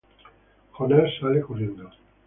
Jonas 0.75 1.11
sale 1.19 1.41
corriendo. 1.43 1.91